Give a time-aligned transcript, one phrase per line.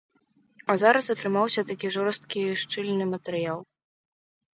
[0.73, 3.59] А зараз атрымаўся такі жорсткі шчыльны матэрыял.